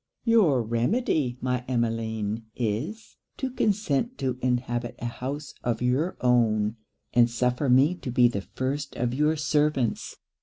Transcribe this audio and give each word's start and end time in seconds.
'Your 0.23 0.63
remedy, 0.63 1.37
my 1.41 1.63
Emmeline, 1.67 2.47
is, 2.55 3.17
to 3.37 3.51
consent 3.51 4.17
to 4.17 4.39
inhabit 4.41 4.95
a 4.97 5.05
house 5.05 5.53
of 5.63 5.79
your 5.79 6.17
own, 6.21 6.77
and 7.13 7.29
suffer 7.29 7.69
me 7.69 7.93
to 7.93 8.09
be 8.09 8.27
the 8.27 8.41
first 8.41 8.95
of 8.95 9.13
your 9.13 9.35
servants.' 9.35 10.15